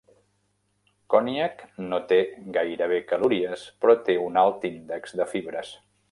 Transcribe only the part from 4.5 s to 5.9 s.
índex de fibres.